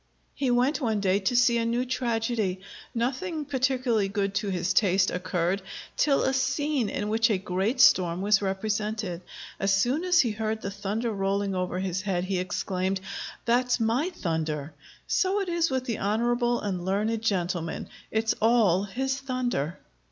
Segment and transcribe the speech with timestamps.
[0.33, 2.59] He went one day to see a new tragedy.
[2.95, 5.61] Nothing particularly good to his taste occurred
[5.95, 9.21] till a scene in which a great storm was represented.
[9.59, 12.99] As soon as he heard the thunder rolling over his head he exclaimed,
[13.45, 14.73] "That's my thunder!"
[15.05, 19.77] So it is with the honorable and learned gentleman: it's all his thunder.